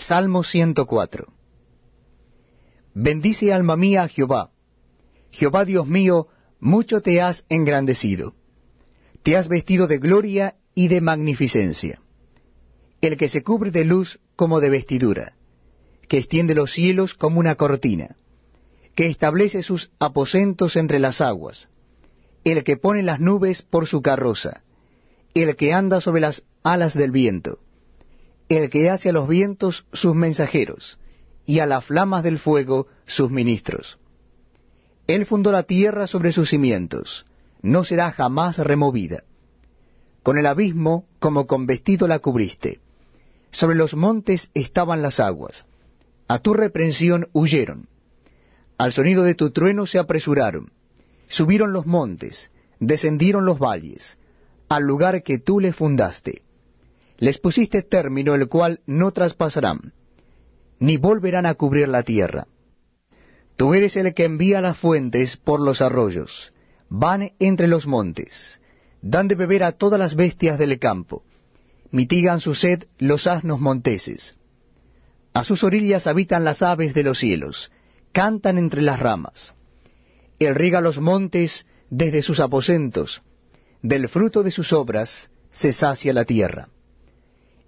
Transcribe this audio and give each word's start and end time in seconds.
Salmo 0.00 0.42
104 0.42 1.26
Bendice 2.94 3.52
alma 3.52 3.76
mía 3.76 4.02
a 4.04 4.08
Jehová. 4.08 4.50
Jehová 5.30 5.66
Dios 5.66 5.86
mío, 5.86 6.26
mucho 6.58 7.02
te 7.02 7.20
has 7.20 7.44
engrandecido. 7.50 8.34
Te 9.22 9.36
has 9.36 9.46
vestido 9.48 9.86
de 9.86 9.98
gloria 9.98 10.56
y 10.74 10.88
de 10.88 11.02
magnificencia. 11.02 12.00
El 13.02 13.18
que 13.18 13.28
se 13.28 13.42
cubre 13.42 13.70
de 13.70 13.84
luz 13.84 14.20
como 14.36 14.60
de 14.60 14.70
vestidura, 14.70 15.34
que 16.08 16.16
extiende 16.16 16.54
los 16.54 16.72
cielos 16.72 17.12
como 17.12 17.38
una 17.38 17.56
cortina, 17.56 18.16
que 18.96 19.06
establece 19.06 19.62
sus 19.62 19.92
aposentos 19.98 20.76
entre 20.76 20.98
las 20.98 21.20
aguas, 21.20 21.68
el 22.44 22.64
que 22.64 22.78
pone 22.78 23.02
las 23.02 23.20
nubes 23.20 23.60
por 23.60 23.86
su 23.86 24.00
carroza, 24.00 24.62
el 25.34 25.54
que 25.56 25.74
anda 25.74 26.00
sobre 26.00 26.22
las 26.22 26.42
alas 26.62 26.94
del 26.94 27.10
viento, 27.10 27.58
el 28.56 28.68
que 28.68 28.90
hace 28.90 29.10
a 29.10 29.12
los 29.12 29.28
vientos 29.28 29.86
sus 29.92 30.14
mensajeros, 30.14 30.98
y 31.46 31.60
a 31.60 31.66
las 31.66 31.84
flamas 31.84 32.24
del 32.24 32.38
fuego 32.38 32.88
sus 33.06 33.30
ministros. 33.30 33.98
Él 35.06 35.24
fundó 35.24 35.52
la 35.52 35.62
tierra 35.62 36.06
sobre 36.06 36.32
sus 36.32 36.50
cimientos, 36.50 37.26
no 37.62 37.84
será 37.84 38.10
jamás 38.10 38.58
removida. 38.58 39.22
Con 40.22 40.36
el 40.36 40.46
abismo 40.46 41.06
como 41.18 41.46
con 41.46 41.66
vestido 41.66 42.08
la 42.08 42.18
cubriste. 42.18 42.80
Sobre 43.52 43.76
los 43.76 43.94
montes 43.94 44.50
estaban 44.54 45.00
las 45.00 45.20
aguas. 45.20 45.64
A 46.28 46.40
tu 46.40 46.54
reprensión 46.54 47.28
huyeron. 47.32 47.88
Al 48.78 48.92
sonido 48.92 49.22
de 49.24 49.34
tu 49.34 49.50
trueno 49.50 49.86
se 49.86 49.98
apresuraron. 49.98 50.72
Subieron 51.28 51.72
los 51.72 51.86
montes, 51.86 52.50
descendieron 52.80 53.44
los 53.44 53.58
valles, 53.58 54.18
al 54.68 54.84
lugar 54.84 55.22
que 55.22 55.38
tú 55.38 55.60
le 55.60 55.72
fundaste. 55.72 56.42
Les 57.20 57.38
pusiste 57.38 57.82
término 57.82 58.34
el 58.34 58.48
cual 58.48 58.80
no 58.86 59.12
traspasarán 59.12 59.92
ni 60.80 60.96
volverán 60.96 61.46
a 61.46 61.54
cubrir 61.54 61.88
la 61.88 62.02
tierra. 62.02 62.48
Tú 63.56 63.74
eres 63.74 63.96
el 63.96 64.14
que 64.14 64.24
envía 64.24 64.60
las 64.60 64.78
fuentes 64.78 65.36
por 65.36 65.60
los 65.60 65.82
arroyos, 65.82 66.52
van 66.88 67.32
entre 67.38 67.68
los 67.68 67.86
montes, 67.86 68.60
dan 69.02 69.28
de 69.28 69.34
beber 69.34 69.62
a 69.62 69.72
todas 69.72 70.00
las 70.00 70.16
bestias 70.16 70.58
del 70.58 70.78
campo, 70.78 71.22
mitigan 71.90 72.40
su 72.40 72.54
sed 72.54 72.86
los 72.98 73.26
asnos 73.26 73.60
monteses. 73.60 74.36
A 75.34 75.44
sus 75.44 75.62
orillas 75.62 76.06
habitan 76.06 76.42
las 76.42 76.62
aves 76.62 76.94
de 76.94 77.02
los 77.02 77.18
cielos, 77.18 77.70
cantan 78.12 78.56
entre 78.56 78.80
las 78.80 78.98
ramas. 78.98 79.54
Él 80.38 80.54
riega 80.54 80.80
los 80.80 80.98
montes 80.98 81.66
desde 81.90 82.22
sus 82.22 82.40
aposentos, 82.40 83.22
del 83.82 84.08
fruto 84.08 84.42
de 84.42 84.50
sus 84.50 84.72
obras 84.72 85.30
se 85.52 85.74
sacia 85.74 86.14
la 86.14 86.24
tierra. 86.24 86.68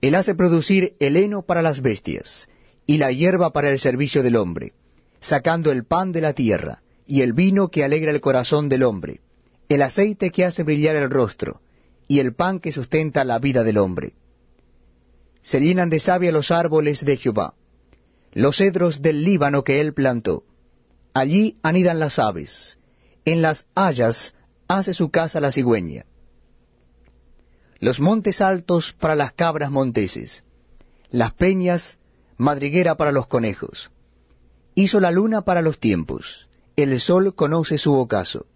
Él 0.00 0.14
hace 0.14 0.34
producir 0.34 0.94
el 1.00 1.16
heno 1.16 1.42
para 1.42 1.62
las 1.62 1.80
bestias, 1.80 2.48
y 2.86 2.98
la 2.98 3.10
hierba 3.12 3.52
para 3.52 3.70
el 3.70 3.78
servicio 3.78 4.22
del 4.22 4.36
hombre, 4.36 4.72
sacando 5.20 5.72
el 5.72 5.84
pan 5.84 6.12
de 6.12 6.20
la 6.20 6.32
tierra, 6.32 6.82
y 7.06 7.22
el 7.22 7.32
vino 7.32 7.68
que 7.68 7.84
alegra 7.84 8.10
el 8.10 8.20
corazón 8.20 8.68
del 8.68 8.82
hombre, 8.82 9.20
el 9.68 9.82
aceite 9.82 10.30
que 10.30 10.44
hace 10.44 10.62
brillar 10.62 10.96
el 10.96 11.10
rostro, 11.10 11.60
y 12.08 12.20
el 12.20 12.34
pan 12.34 12.60
que 12.60 12.72
sustenta 12.72 13.24
la 13.24 13.38
vida 13.38 13.64
del 13.64 13.78
hombre. 13.78 14.14
Se 15.42 15.60
llenan 15.60 15.90
de 15.90 16.00
savia 16.00 16.32
los 16.32 16.50
árboles 16.50 17.04
de 17.04 17.16
Jehová, 17.16 17.54
los 18.32 18.58
cedros 18.58 19.02
del 19.02 19.24
Líbano 19.24 19.64
que 19.64 19.80
él 19.80 19.94
plantó. 19.94 20.44
Allí 21.14 21.56
anidan 21.62 21.98
las 21.98 22.18
aves, 22.18 22.78
en 23.24 23.42
las 23.42 23.66
hayas 23.74 24.34
hace 24.68 24.92
su 24.92 25.10
casa 25.10 25.40
la 25.40 25.52
cigüeña. 25.52 26.04
Los 27.78 28.00
montes 28.00 28.40
altos 28.40 28.94
para 28.98 29.14
las 29.14 29.32
cabras 29.32 29.70
monteses, 29.70 30.44
las 31.10 31.32
peñas 31.34 31.98
madriguera 32.38 32.96
para 32.96 33.12
los 33.12 33.26
conejos. 33.26 33.90
Hizo 34.74 35.00
la 35.00 35.10
luna 35.10 35.42
para 35.42 35.62
los 35.62 35.78
tiempos, 35.78 36.48
el 36.76 37.00
sol 37.00 37.34
conoce 37.34 37.78
su 37.78 37.94
ocaso. 37.94 38.46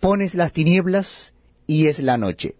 Pones 0.00 0.34
las 0.34 0.52
tinieblas 0.52 1.32
y 1.66 1.86
es 1.86 2.00
la 2.00 2.16
noche. 2.16 2.56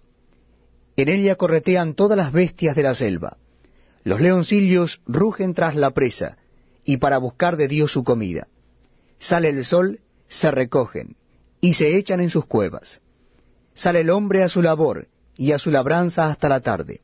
En 0.96 1.08
ella 1.08 1.36
corretean 1.36 1.94
todas 1.94 2.16
las 2.16 2.32
bestias 2.32 2.74
de 2.74 2.82
la 2.82 2.94
selva. 2.94 3.36
Los 4.04 4.20
leoncillos 4.20 5.00
rugen 5.06 5.54
tras 5.54 5.76
la 5.76 5.90
presa, 5.90 6.38
y 6.84 6.96
para 6.96 7.18
buscar 7.18 7.56
de 7.56 7.68
Dios 7.68 7.92
su 7.92 8.02
comida. 8.02 8.48
Sale 9.18 9.50
el 9.50 9.64
sol, 9.64 10.00
se 10.28 10.50
recogen, 10.50 11.16
y 11.60 11.74
se 11.74 11.96
echan 11.96 12.20
en 12.20 12.30
sus 12.30 12.46
cuevas. 12.46 13.00
Sale 13.74 14.00
el 14.00 14.10
hombre 14.10 14.42
a 14.42 14.48
su 14.48 14.62
labor, 14.62 15.06
y 15.38 15.52
a 15.52 15.58
su 15.58 15.70
labranza 15.70 16.26
hasta 16.26 16.50
la 16.50 16.60
tarde 16.60 17.00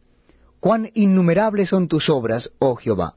cuán 0.64 0.90
innumerables 0.94 1.68
son 1.68 1.88
tus 1.88 2.08
obras, 2.08 2.50
oh 2.58 2.74
Jehová. 2.76 3.16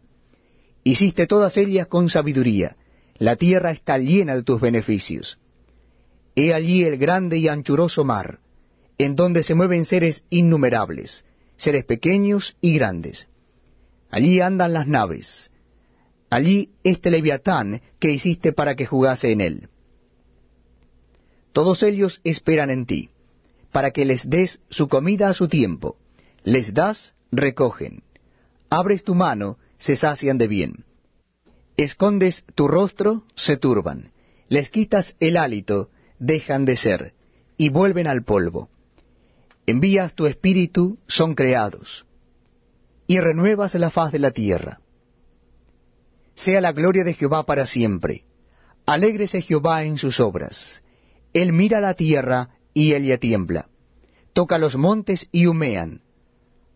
Hiciste 0.83 1.27
todas 1.27 1.55
ellas 1.55 1.87
con 1.87 2.09
sabiduría, 2.09 2.75
la 3.19 3.37
tierra 3.37 3.71
está 3.71 3.97
llena 3.97 4.35
de 4.35 4.43
tus 4.43 4.59
beneficios. 4.59 5.39
He 6.35 6.53
allí 6.53 6.83
el 6.83 6.97
grande 6.97 7.37
y 7.37 7.47
anchuroso 7.47 8.03
mar, 8.03 8.39
en 8.97 9.15
donde 9.15 9.43
se 9.43 9.55
mueven 9.55 9.85
seres 9.85 10.25
innumerables, 10.29 11.23
seres 11.55 11.85
pequeños 11.85 12.57
y 12.59 12.73
grandes. 12.73 13.29
Allí 14.11 14.41
andan 14.41 14.73
las 14.73 14.85
naves, 14.85 15.49
allí 16.29 16.71
este 16.83 17.09
leviatán 17.11 17.81
que 17.97 18.11
hiciste 18.11 18.51
para 18.51 18.75
que 18.75 18.85
jugase 18.85 19.31
en 19.31 19.39
él. 19.39 19.69
Todos 21.53 21.81
ellos 21.81 22.19
esperan 22.25 22.71
en 22.71 22.85
ti, 22.85 23.09
para 23.71 23.91
que 23.91 24.05
les 24.05 24.29
des 24.29 24.61
su 24.69 24.87
comida 24.87 25.29
a 25.29 25.33
su 25.33 25.47
tiempo, 25.47 25.97
les 26.43 26.73
das 26.73 27.13
recogen. 27.31 28.03
Abres 28.69 29.03
tu 29.03 29.15
mano, 29.15 29.57
se 29.77 29.95
sacian 29.95 30.37
de 30.37 30.47
bien. 30.47 30.85
Escondes 31.77 32.43
tu 32.55 32.67
rostro, 32.67 33.23
se 33.35 33.57
turban. 33.57 34.11
Les 34.49 34.69
quitas 34.69 35.15
el 35.19 35.37
hálito, 35.37 35.89
dejan 36.19 36.65
de 36.65 36.77
ser, 36.77 37.13
y 37.57 37.69
vuelven 37.69 38.07
al 38.07 38.23
polvo. 38.23 38.69
Envías 39.65 40.13
tu 40.13 40.25
espíritu, 40.25 40.97
son 41.07 41.35
creados, 41.35 42.05
y 43.05 43.19
renuevas 43.19 43.75
la 43.75 43.89
faz 43.89 44.11
de 44.11 44.19
la 44.19 44.31
tierra. 44.31 44.79
Sea 46.35 46.61
la 46.61 46.71
gloria 46.71 47.03
de 47.03 47.13
Jehová 47.13 47.45
para 47.45 47.65
siempre. 47.65 48.23
Alégrese 48.85 49.41
Jehová 49.41 49.83
en 49.83 49.97
sus 49.97 50.19
obras. 50.19 50.81
Él 51.33 51.51
mira 51.51 51.81
la 51.81 51.93
tierra 51.95 52.56
y 52.77 52.93
ella 52.93 53.17
tiembla. 53.17 53.69
Toca 54.33 54.59
los 54.59 54.75
montes 54.75 55.27
y 55.31 55.47
humean 55.47 56.01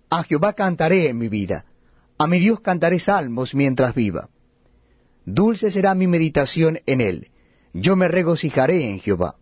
a 0.09 0.23
Jehová 0.23 0.53
cantaré 0.53 1.07
en 1.07 1.17
mi 1.17 1.29
vida, 1.29 1.63
a 2.17 2.27
mi 2.27 2.39
Dios 2.39 2.59
cantaré 2.59 2.99
salmos 2.99 3.55
mientras 3.55 3.95
viva. 3.95 4.29
Dulce 5.25 5.71
será 5.71 5.95
mi 5.95 6.05
meditación 6.05 6.79
en 6.85 6.99
él, 6.99 7.29
yo 7.73 7.95
me 7.95 8.09
regocijaré 8.09 8.89
en 8.89 8.99
Jehová. 8.99 9.35